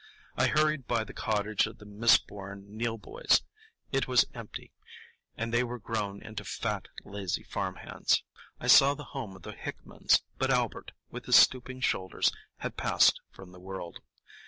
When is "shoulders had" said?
11.81-12.77